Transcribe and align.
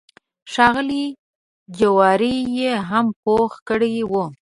ښه 0.51 0.65
غلي 0.73 1.05
جواري 1.77 2.35
یې 2.59 2.71
هم 2.89 3.05
پوخ 3.23 3.51
کړی 3.67 3.95
و. 4.11 4.13